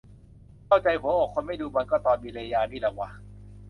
[0.67, 3.09] เข้าใจหัวอกคนไม่ดูบอล ก็ตอนมีเรยานี่แหละว่ะ